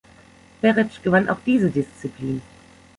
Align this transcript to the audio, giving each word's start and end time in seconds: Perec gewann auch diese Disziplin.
Perec 0.61 1.03
gewann 1.03 1.29
auch 1.29 1.37
diese 1.45 1.69
Disziplin. 1.69 2.41